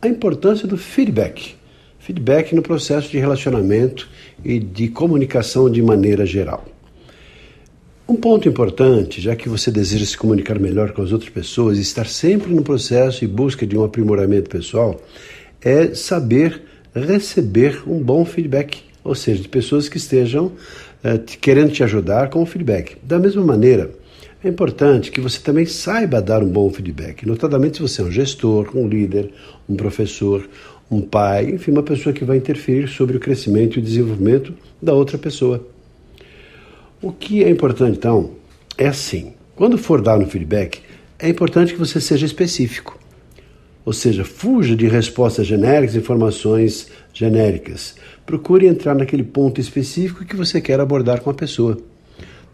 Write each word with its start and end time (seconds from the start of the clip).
a 0.00 0.08
importância 0.08 0.66
do 0.66 0.76
feedback. 0.76 1.54
Feedback 1.98 2.54
no 2.54 2.62
processo 2.62 3.10
de 3.10 3.18
relacionamento 3.18 4.08
e 4.44 4.58
de 4.58 4.88
comunicação 4.88 5.70
de 5.70 5.82
maneira 5.82 6.24
geral. 6.24 6.64
Um 8.08 8.14
ponto 8.14 8.48
importante, 8.48 9.20
já 9.20 9.34
que 9.34 9.48
você 9.48 9.70
deseja 9.70 10.06
se 10.06 10.16
comunicar 10.16 10.60
melhor 10.60 10.92
com 10.92 11.02
as 11.02 11.10
outras 11.10 11.30
pessoas 11.30 11.78
e 11.78 11.82
estar 11.82 12.06
sempre 12.06 12.54
no 12.54 12.62
processo 12.62 13.24
e 13.24 13.26
busca 13.26 13.66
de 13.66 13.76
um 13.76 13.82
aprimoramento 13.82 14.48
pessoal, 14.48 15.02
é 15.60 15.92
saber 15.94 16.62
receber 17.04 17.82
um 17.86 17.98
bom 17.98 18.24
feedback, 18.24 18.82
ou 19.04 19.14
seja, 19.14 19.42
de 19.42 19.48
pessoas 19.48 19.88
que 19.88 19.98
estejam 19.98 20.46
uh, 20.46 21.18
querendo 21.40 21.72
te 21.72 21.84
ajudar 21.84 22.30
com 22.30 22.42
o 22.42 22.46
feedback. 22.46 22.96
Da 23.02 23.18
mesma 23.18 23.44
maneira, 23.44 23.90
é 24.44 24.48
importante 24.48 25.10
que 25.10 25.20
você 25.20 25.40
também 25.40 25.66
saiba 25.66 26.20
dar 26.20 26.42
um 26.42 26.48
bom 26.48 26.70
feedback, 26.70 27.26
notadamente 27.26 27.76
se 27.78 27.82
você 27.82 28.02
é 28.02 28.04
um 28.04 28.10
gestor, 28.10 28.70
um 28.74 28.86
líder, 28.86 29.30
um 29.68 29.74
professor, 29.74 30.48
um 30.90 31.00
pai, 31.00 31.50
enfim, 31.50 31.72
uma 31.72 31.82
pessoa 31.82 32.12
que 32.12 32.24
vai 32.24 32.36
interferir 32.36 32.88
sobre 32.88 33.16
o 33.16 33.20
crescimento 33.20 33.76
e 33.76 33.80
o 33.80 33.82
desenvolvimento 33.82 34.54
da 34.80 34.92
outra 34.92 35.18
pessoa. 35.18 35.66
O 37.02 37.12
que 37.12 37.42
é 37.42 37.50
importante, 37.50 37.98
então, 37.98 38.32
é 38.78 38.86
assim: 38.86 39.32
quando 39.54 39.78
for 39.78 40.00
dar 40.00 40.18
um 40.18 40.26
feedback, 40.26 40.80
é 41.18 41.28
importante 41.28 41.72
que 41.72 41.78
você 41.78 42.00
seja 42.00 42.26
específico. 42.26 42.98
Ou 43.84 43.92
seja, 43.92 44.24
fuja 44.24 44.74
de 44.74 44.86
respostas 44.88 45.46
genéricas, 45.46 45.94
informações 45.94 46.88
genéricas. 47.12 47.94
Procure 48.24 48.66
entrar 48.66 48.94
naquele 48.94 49.22
ponto 49.22 49.60
específico 49.60 50.24
que 50.24 50.34
você 50.34 50.60
quer 50.60 50.80
abordar 50.80 51.20
com 51.20 51.30
a 51.30 51.34
pessoa. 51.34 51.78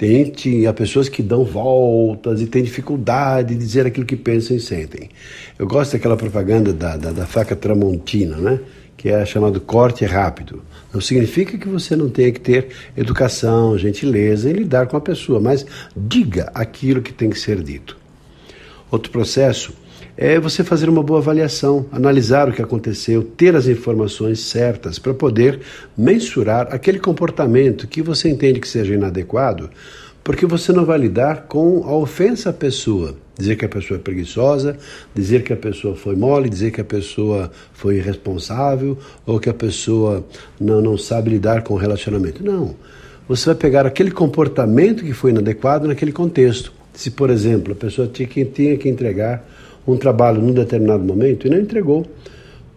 Tente, 0.00 0.66
há 0.66 0.72
pessoas 0.72 1.10
que 1.10 1.22
dão 1.22 1.44
voltas 1.44 2.40
e 2.40 2.46
têm 2.46 2.62
dificuldade 2.62 3.54
de 3.54 3.60
dizer 3.60 3.84
aquilo 3.84 4.06
que 4.06 4.16
pensam 4.16 4.56
e 4.56 4.60
sentem. 4.60 5.10
Eu 5.58 5.66
gosto 5.66 5.92
daquela 5.92 6.16
propaganda 6.16 6.72
da, 6.72 6.96
da, 6.96 7.12
da 7.12 7.26
faca 7.26 7.54
tramontina, 7.54 8.38
né? 8.38 8.60
que 8.96 9.10
é 9.10 9.26
chamado 9.26 9.60
corte 9.60 10.06
rápido. 10.06 10.62
Não 10.90 11.02
significa 11.02 11.58
que 11.58 11.68
você 11.68 11.94
não 11.96 12.08
tenha 12.08 12.32
que 12.32 12.40
ter 12.40 12.68
educação, 12.96 13.76
gentileza 13.76 14.48
em 14.48 14.54
lidar 14.54 14.86
com 14.86 14.96
a 14.96 15.02
pessoa, 15.02 15.38
mas 15.38 15.66
diga 15.94 16.50
aquilo 16.54 17.02
que 17.02 17.12
tem 17.12 17.28
que 17.28 17.38
ser 17.38 17.62
dito. 17.62 17.98
Outro 18.90 19.12
processo 19.12 19.74
é 20.20 20.38
você 20.38 20.62
fazer 20.62 20.90
uma 20.90 21.02
boa 21.02 21.18
avaliação, 21.18 21.86
analisar 21.90 22.46
o 22.46 22.52
que 22.52 22.60
aconteceu, 22.60 23.22
ter 23.22 23.56
as 23.56 23.66
informações 23.66 24.40
certas 24.40 24.98
para 24.98 25.14
poder 25.14 25.60
mensurar 25.96 26.68
aquele 26.70 26.98
comportamento 26.98 27.88
que 27.88 28.02
você 28.02 28.28
entende 28.28 28.60
que 28.60 28.68
seja 28.68 28.92
inadequado, 28.92 29.70
porque 30.22 30.44
você 30.44 30.74
não 30.74 30.84
vai 30.84 30.98
lidar 30.98 31.46
com 31.48 31.84
a 31.84 31.96
ofensa 31.96 32.50
à 32.50 32.52
pessoa. 32.52 33.16
Dizer 33.38 33.56
que 33.56 33.64
a 33.64 33.68
pessoa 33.70 33.98
é 33.98 34.02
preguiçosa, 34.02 34.76
dizer 35.14 35.42
que 35.42 35.54
a 35.54 35.56
pessoa 35.56 35.96
foi 35.96 36.14
mole, 36.14 36.50
dizer 36.50 36.70
que 36.70 36.82
a 36.82 36.84
pessoa 36.84 37.50
foi 37.72 37.96
irresponsável 37.96 38.98
ou 39.24 39.40
que 39.40 39.48
a 39.48 39.54
pessoa 39.54 40.22
não, 40.60 40.82
não 40.82 40.98
sabe 40.98 41.30
lidar 41.30 41.62
com 41.62 41.72
o 41.72 41.78
relacionamento. 41.78 42.44
Não. 42.44 42.76
Você 43.26 43.46
vai 43.46 43.54
pegar 43.54 43.86
aquele 43.86 44.10
comportamento 44.10 45.02
que 45.02 45.14
foi 45.14 45.30
inadequado 45.30 45.88
naquele 45.88 46.12
contexto. 46.12 46.74
Se, 46.92 47.10
por 47.10 47.30
exemplo, 47.30 47.72
a 47.72 47.76
pessoa 47.76 48.06
tinha 48.06 48.28
que, 48.28 48.44
tinha 48.44 48.76
que 48.76 48.86
entregar 48.86 49.42
um 49.92 49.96
trabalho 49.96 50.40
num 50.40 50.52
determinado 50.52 51.02
momento 51.02 51.46
e 51.46 51.50
não 51.50 51.58
entregou, 51.58 52.06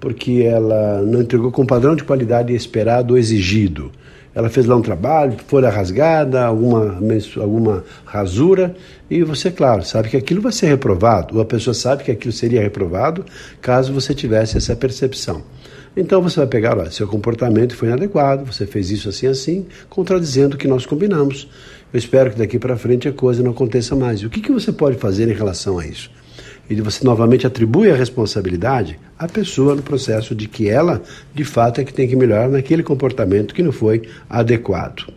porque 0.00 0.42
ela 0.44 1.02
não 1.02 1.22
entregou 1.22 1.50
com 1.50 1.62
o 1.62 1.66
padrão 1.66 1.94
de 1.94 2.04
qualidade 2.04 2.54
esperado 2.54 3.14
ou 3.14 3.18
exigido. 3.18 3.90
Ela 4.34 4.48
fez 4.48 4.64
lá 4.64 4.74
um 4.74 4.82
trabalho, 4.82 5.36
folha 5.46 5.68
rasgada, 5.68 6.42
alguma, 6.42 6.98
alguma 7.38 7.84
rasura, 8.04 8.74
e 9.10 9.22
você, 9.22 9.50
claro, 9.50 9.84
sabe 9.84 10.08
que 10.08 10.16
aquilo 10.16 10.40
vai 10.40 10.52
ser 10.52 10.66
reprovado, 10.66 11.36
ou 11.36 11.42
a 11.42 11.44
pessoa 11.44 11.74
sabe 11.74 12.02
que 12.02 12.10
aquilo 12.10 12.32
seria 12.32 12.62
reprovado 12.62 13.24
caso 13.60 13.92
você 13.92 14.14
tivesse 14.14 14.56
essa 14.56 14.74
percepção. 14.74 15.42
Então 15.94 16.22
você 16.22 16.36
vai 16.36 16.46
pegar, 16.46 16.78
olha, 16.78 16.90
seu 16.90 17.06
comportamento 17.06 17.76
foi 17.76 17.88
inadequado, 17.88 18.50
você 18.50 18.64
fez 18.64 18.90
isso 18.90 19.10
assim 19.10 19.26
assim, 19.26 19.66
contradizendo 19.90 20.54
o 20.54 20.58
que 20.58 20.66
nós 20.66 20.86
combinamos. 20.86 21.46
Eu 21.92 21.98
espero 21.98 22.30
que 22.30 22.38
daqui 22.38 22.58
para 22.58 22.74
frente 22.78 23.06
a 23.06 23.12
coisa 23.12 23.42
não 23.42 23.50
aconteça 23.50 23.94
mais. 23.94 24.22
O 24.22 24.30
que, 24.30 24.40
que 24.40 24.50
você 24.50 24.72
pode 24.72 24.96
fazer 24.96 25.28
em 25.28 25.34
relação 25.34 25.78
a 25.78 25.86
isso? 25.86 26.10
E 26.78 26.82
você 26.82 27.04
novamente 27.04 27.46
atribui 27.46 27.90
a 27.90 27.96
responsabilidade 27.96 28.98
à 29.18 29.28
pessoa 29.28 29.74
no 29.74 29.82
processo 29.82 30.34
de 30.34 30.48
que 30.48 30.68
ela, 30.68 31.02
de 31.34 31.44
fato, 31.44 31.80
é 31.80 31.84
que 31.84 31.92
tem 31.92 32.08
que 32.08 32.16
melhorar 32.16 32.48
naquele 32.48 32.82
comportamento 32.82 33.54
que 33.54 33.62
não 33.62 33.72
foi 33.72 34.02
adequado. 34.28 35.12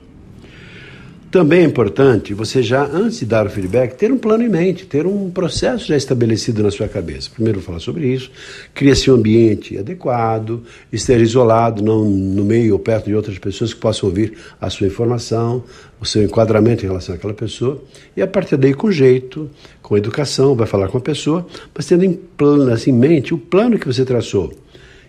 Também 1.35 1.59
é 1.59 1.65
importante 1.65 2.33
você 2.33 2.63
já, 2.63 2.85
antes 2.85 3.19
de 3.19 3.25
dar 3.25 3.45
o 3.45 3.49
feedback, 3.49 3.97
ter 3.97 4.09
um 4.09 4.17
plano 4.17 4.41
em 4.41 4.47
mente, 4.47 4.85
ter 4.85 5.05
um 5.05 5.29
processo 5.29 5.85
já 5.85 5.97
estabelecido 5.97 6.63
na 6.63 6.71
sua 6.71 6.87
cabeça. 6.87 7.29
Primeiro 7.29 7.59
falar 7.59 7.81
sobre 7.81 8.07
isso, 8.07 8.31
cria-se 8.73 9.11
um 9.11 9.15
ambiente 9.15 9.77
adequado, 9.77 10.63
esteja 10.93 11.21
isolado, 11.21 11.83
não 11.83 12.05
no 12.05 12.45
meio 12.45 12.71
ou 12.71 12.79
perto 12.79 13.07
de 13.07 13.15
outras 13.15 13.37
pessoas 13.37 13.73
que 13.73 13.81
possam 13.81 14.07
ouvir 14.07 14.31
a 14.61 14.69
sua 14.69 14.87
informação, 14.87 15.61
o 15.99 16.05
seu 16.05 16.23
enquadramento 16.23 16.85
em 16.85 16.87
relação 16.87 17.13
àquela 17.13 17.33
pessoa, 17.33 17.83
e 18.15 18.21
a 18.21 18.27
partir 18.27 18.55
daí, 18.55 18.73
com 18.73 18.89
jeito, 18.89 19.49
com 19.81 19.97
educação, 19.97 20.55
vai 20.55 20.65
falar 20.65 20.87
com 20.87 20.99
a 20.99 21.01
pessoa, 21.01 21.45
mas 21.75 21.85
tendo 21.85 22.05
em, 22.05 22.13
plano, 22.13 22.71
assim, 22.71 22.91
em 22.91 22.93
mente 22.93 23.33
o 23.33 23.37
plano 23.37 23.77
que 23.77 23.85
você 23.85 24.05
traçou 24.05 24.53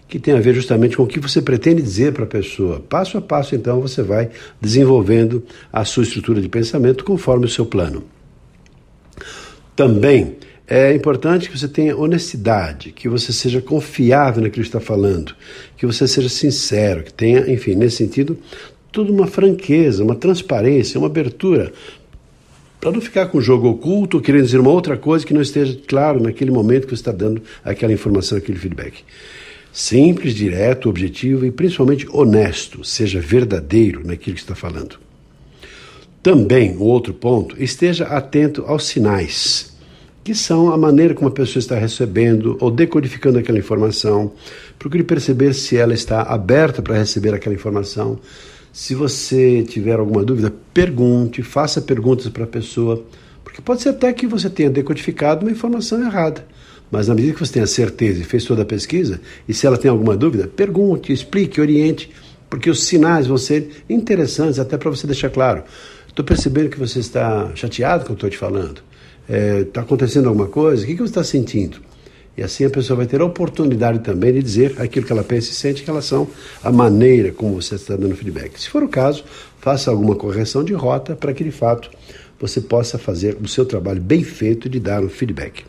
que 0.09 0.19
tem 0.19 0.35
a 0.35 0.41
ver 0.41 0.55
justamente 0.55 0.97
com 0.97 1.03
o 1.03 1.07
que 1.07 1.19
você 1.19 1.43
pretende 1.43 1.83
dizer 1.83 2.13
para 2.13 2.25
a 2.25 2.29
pessoa. 2.29 2.81
Passo 2.81 3.19
a 3.19 3.21
passo, 3.21 3.55
então, 3.55 3.81
você 3.81 4.03
vai 4.03 4.31
desenvolvendo 4.61 5.43
a 5.73 5.85
sua 5.85 6.05
estrutura 6.05 6.41
de 6.41 6.49
pensamento 6.49 7.05
conforme 7.05 7.47
o 7.47 7.49
seu 7.49 7.67
plano. 7.67 8.05
Também 9.75 10.37
é 10.67 10.93
importante 10.95 11.51
que 11.51 11.59
você 11.59 11.69
tenha 11.69 11.97
honestidade, 11.97 12.93
que 12.93 13.09
você 13.09 13.33
seja 13.33 13.61
confiável 13.61 14.43
naquilo 14.43 14.63
que 14.63 14.69
está 14.69 14.81
falando, 14.81 15.35
que 15.77 15.87
você 15.87 16.09
seja 16.09 16.29
sincero, 16.29 17.05
que 17.05 17.13
tenha, 17.13 17.51
enfim, 17.51 17.75
nesse 17.75 17.97
sentido, 17.97 18.39
tudo 18.91 19.13
uma 19.13 19.27
franqueza, 19.27 20.03
uma 20.03 20.15
transparência, 20.15 20.99
uma 20.99 21.07
abertura, 21.07 21.73
para 22.81 22.91
não 22.91 23.01
ficar 23.01 23.27
com 23.27 23.39
o 23.39 23.41
jogo 23.41 23.69
oculto, 23.69 24.21
querendo 24.21 24.45
dizer 24.45 24.59
uma 24.59 24.71
outra 24.71 24.97
coisa 24.97 25.27
que 25.27 25.35
não 25.35 25.41
esteja 25.41 25.79
claro 25.87 26.23
naquele 26.23 26.51
momento 26.51 26.85
que 26.85 26.91
você 26.91 27.01
está 27.01 27.13
dando 27.13 27.43
aquela 27.65 27.93
informação, 27.93 28.39
aquele 28.39 28.59
feedback. 28.59 29.05
Simples, 29.79 30.35
direto, 30.35 30.89
objetivo 30.89 31.45
e 31.45 31.51
principalmente 31.51 32.09
honesto, 32.11 32.83
seja 32.83 33.21
verdadeiro 33.21 34.01
naquilo 34.03 34.35
que 34.35 34.41
está 34.41 34.55
falando. 34.55 34.97
Também, 36.23 36.75
um 36.75 36.81
outro 36.81 37.13
ponto, 37.13 37.63
esteja 37.63 38.07
atento 38.07 38.65
aos 38.67 38.87
sinais, 38.87 39.77
que 40.25 40.35
são 40.35 40.73
a 40.73 40.79
maneira 40.79 41.13
como 41.13 41.29
a 41.29 41.31
pessoa 41.31 41.61
está 41.61 41.75
recebendo 41.79 42.57
ou 42.59 42.71
decodificando 42.71 43.39
aquela 43.39 43.59
informação. 43.59 44.33
Procure 44.79 45.05
perceber 45.05 45.53
se 45.53 45.77
ela 45.77 45.93
está 45.93 46.23
aberta 46.23 46.81
para 46.81 46.97
receber 46.97 47.35
aquela 47.35 47.55
informação. 47.55 48.19
Se 48.73 48.95
você 48.95 49.63
tiver 49.63 49.99
alguma 49.99 50.25
dúvida, 50.25 50.55
pergunte, 50.73 51.43
faça 51.43 51.83
perguntas 51.83 52.31
para 52.31 52.45
a 52.45 52.47
pessoa, 52.47 53.05
porque 53.45 53.61
pode 53.61 53.83
ser 53.83 53.91
até 53.91 54.11
que 54.15 54.27
você 54.27 54.49
tenha 54.49 54.71
decodificado 54.71 55.45
uma 55.45 55.53
informação 55.53 56.03
errada. 56.03 56.47
Mas 56.91 57.09
na 57.09 57.15
medida 57.15 57.35
que 57.35 57.41
você 57.41 57.55
tenha 57.55 57.67
certeza 57.67 58.21
e 58.21 58.25
fez 58.25 58.45
toda 58.45 58.63
a 58.63 58.65
pesquisa, 58.65 59.21
e 59.49 59.55
se 59.55 59.67
ela 59.67 59.77
tem 59.77 59.91
alguma 59.91 60.17
dúvida, 60.17 60.47
pergunte, 60.47 61.13
explique, 61.13 61.61
oriente, 61.61 62.11
porque 62.49 62.71
os 62.71 62.85
sinais 62.85 63.27
vão 63.27 63.37
ser 63.37 63.85
interessantes 63.89 64.59
até 64.59 64.77
para 64.77 64.91
você 64.91 65.07
deixar 65.07 65.31
claro. 65.31 65.65
Estou 66.07 66.25
percebendo 66.25 66.71
que 66.71 66.79
você 66.79 67.01
está 67.01 67.51
chateado 67.55 68.05
com 68.05 68.13
o 68.13 68.17
que 68.17 68.25
eu 68.25 68.29
estou 68.29 68.31
te 68.31 68.39
falando. 68.39 68.81
Está 69.29 69.37
é, 69.37 69.65
tá 69.65 69.81
acontecendo 69.81 70.29
alguma 70.29 70.47
coisa? 70.47 70.85
O 70.85 70.87
que, 70.87 70.95
que 70.95 71.03
você 71.03 71.11
está 71.11 71.25
sentindo? 71.25 71.79
E 72.37 72.43
assim 72.43 72.65
a 72.65 72.71
pessoa 72.71 72.99
vai 72.99 73.07
ter 73.07 73.21
a 73.21 73.25
oportunidade 73.25 74.01
também 74.01 74.33
de 74.33 74.43
dizer 74.43 74.75
aquilo 74.79 75.07
que 75.07 75.13
ela 75.13 75.25
pensa 75.25 75.51
e 75.51 75.55
sente 75.55 75.83
em 75.83 75.87
relação 75.87 76.29
à 76.63 76.71
maneira 76.71 77.33
como 77.33 77.61
você 77.61 77.75
está 77.75 77.97
dando 77.97 78.15
feedback. 78.15 78.61
Se 78.61 78.69
for 78.69 78.83
o 78.83 78.89
caso, 78.89 79.25
faça 79.59 79.91
alguma 79.91 80.15
correção 80.15 80.63
de 80.63 80.75
rota 80.75 81.17
para 81.17 81.33
que 81.33 81.43
de 81.43 81.51
fato 81.51 81.91
você 82.39 82.61
possa 82.61 82.99
fazer 82.99 83.37
o 83.43 83.49
seu 83.49 83.65
trabalho 83.65 84.01
bem 84.01 84.23
feito 84.23 84.69
de 84.69 84.79
dar 84.79 85.03
um 85.03 85.09
feedback. 85.09 85.65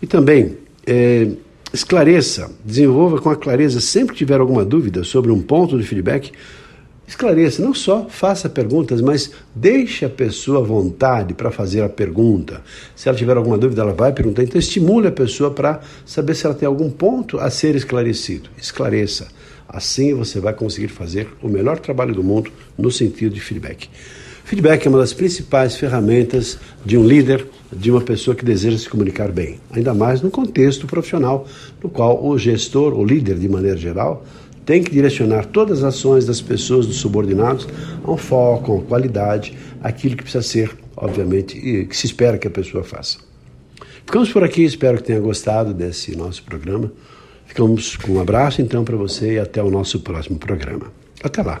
E 0.00 0.06
também 0.06 0.56
é, 0.86 1.28
esclareça, 1.72 2.50
desenvolva 2.64 3.20
com 3.20 3.30
a 3.30 3.36
clareza, 3.36 3.80
sempre 3.80 4.12
que 4.12 4.18
tiver 4.18 4.40
alguma 4.40 4.64
dúvida 4.64 5.04
sobre 5.04 5.30
um 5.30 5.40
ponto 5.40 5.78
de 5.78 5.84
feedback, 5.84 6.32
esclareça, 7.06 7.62
não 7.62 7.72
só 7.72 8.06
faça 8.08 8.48
perguntas, 8.48 9.00
mas 9.00 9.30
deixe 9.54 10.04
a 10.04 10.10
pessoa 10.10 10.58
à 10.58 10.62
vontade 10.62 11.34
para 11.34 11.50
fazer 11.50 11.82
a 11.82 11.88
pergunta. 11.88 12.62
Se 12.94 13.08
ela 13.08 13.16
tiver 13.16 13.36
alguma 13.36 13.56
dúvida, 13.56 13.82
ela 13.82 13.92
vai 13.92 14.12
perguntar. 14.12 14.42
Então, 14.42 14.58
estimule 14.58 15.06
a 15.06 15.12
pessoa 15.12 15.50
para 15.50 15.80
saber 16.04 16.34
se 16.34 16.46
ela 16.46 16.54
tem 16.54 16.66
algum 16.66 16.90
ponto 16.90 17.38
a 17.38 17.48
ser 17.50 17.74
esclarecido. 17.76 18.50
Esclareça. 18.58 19.28
Assim 19.68 20.14
você 20.14 20.40
vai 20.40 20.54
conseguir 20.54 20.88
fazer 20.88 21.28
o 21.42 21.48
melhor 21.48 21.78
trabalho 21.78 22.14
do 22.14 22.22
mundo 22.22 22.50
no 22.78 22.90
sentido 22.90 23.34
de 23.34 23.40
feedback. 23.40 23.88
Feedback 24.46 24.86
é 24.86 24.88
uma 24.88 25.00
das 25.00 25.12
principais 25.12 25.74
ferramentas 25.76 26.56
de 26.84 26.96
um 26.96 27.04
líder, 27.04 27.48
de 27.72 27.90
uma 27.90 28.00
pessoa 28.00 28.32
que 28.32 28.44
deseja 28.44 28.78
se 28.78 28.88
comunicar 28.88 29.32
bem, 29.32 29.58
ainda 29.72 29.92
mais 29.92 30.22
no 30.22 30.30
contexto 30.30 30.86
profissional, 30.86 31.48
no 31.82 31.90
qual 31.90 32.24
o 32.24 32.38
gestor, 32.38 32.94
o 32.94 33.04
líder 33.04 33.40
de 33.40 33.48
maneira 33.48 33.76
geral, 33.76 34.24
tem 34.64 34.84
que 34.84 34.92
direcionar 34.92 35.46
todas 35.46 35.82
as 35.82 35.96
ações 35.96 36.24
das 36.24 36.40
pessoas, 36.40 36.86
dos 36.86 36.98
subordinados, 36.98 37.66
a 38.04 38.08
um 38.08 38.16
foco, 38.16 38.70
a 38.70 38.74
uma 38.76 38.84
qualidade, 38.84 39.58
aquilo 39.82 40.14
que 40.14 40.22
precisa 40.22 40.44
ser, 40.44 40.70
obviamente, 40.96 41.58
e 41.58 41.84
que 41.84 41.96
se 41.96 42.06
espera 42.06 42.38
que 42.38 42.46
a 42.46 42.50
pessoa 42.50 42.84
faça. 42.84 43.18
Ficamos 44.04 44.30
por 44.30 44.44
aqui, 44.44 44.62
espero 44.62 44.98
que 44.98 45.02
tenha 45.02 45.18
gostado 45.18 45.74
desse 45.74 46.14
nosso 46.14 46.44
programa. 46.44 46.92
Ficamos 47.46 47.96
com 47.96 48.12
um 48.12 48.20
abraço 48.20 48.62
então 48.62 48.84
para 48.84 48.96
você 48.96 49.32
e 49.32 49.38
até 49.40 49.60
o 49.60 49.72
nosso 49.72 49.98
próximo 49.98 50.38
programa. 50.38 50.92
Até 51.20 51.42
lá. 51.42 51.60